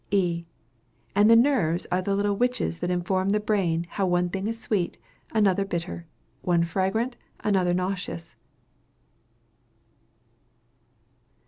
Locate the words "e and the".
0.09-1.35